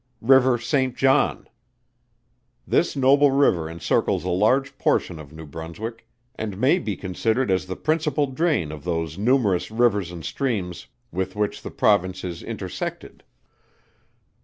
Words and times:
RIVER 0.21 0.57
SAINT 0.57 0.97
JOHN. 0.97 1.47
This 2.65 2.95
noble 2.95 3.29
river 3.29 3.69
encircles 3.69 4.23
a 4.23 4.29
large 4.31 4.75
portion 4.79 5.19
of 5.19 5.31
New 5.31 5.45
Brunswick, 5.45 6.07
and 6.33 6.57
may 6.57 6.79
be 6.79 6.95
considered 6.97 7.51
as 7.51 7.67
the 7.67 7.75
principal 7.75 8.25
drain 8.25 8.71
of 8.71 8.83
those 8.83 9.19
numerous 9.19 9.69
rivers 9.69 10.11
and 10.11 10.25
streams 10.25 10.87
with 11.11 11.35
which 11.35 11.61
the 11.61 11.69
Province 11.69 12.23
is 12.23 12.41
intersected. 12.41 13.23